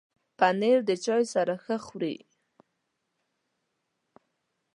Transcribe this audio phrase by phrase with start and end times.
[0.37, 2.15] پنېر د چای سره ښه خوري.